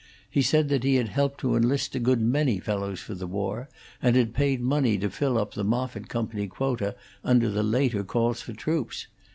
[0.31, 3.69] He said that he had helped to enlist a good many fellows for the war,
[4.01, 8.41] and had paid money to fill up the Moffitt County quota under the later calls
[8.41, 9.05] for troops.